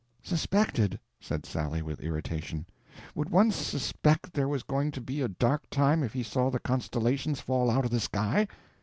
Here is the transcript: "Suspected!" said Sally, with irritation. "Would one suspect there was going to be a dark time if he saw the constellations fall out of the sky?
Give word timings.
"Suspected!" 0.23 0.99
said 1.19 1.45
Sally, 1.45 1.83
with 1.83 1.99
irritation. 2.01 2.65
"Would 3.13 3.29
one 3.29 3.51
suspect 3.51 4.33
there 4.33 4.47
was 4.47 4.63
going 4.63 4.89
to 4.93 4.99
be 4.99 5.21
a 5.21 5.27
dark 5.27 5.69
time 5.69 6.01
if 6.01 6.11
he 6.13 6.23
saw 6.23 6.49
the 6.49 6.57
constellations 6.57 7.39
fall 7.39 7.69
out 7.69 7.85
of 7.85 7.91
the 7.91 7.99
sky? 7.99 8.47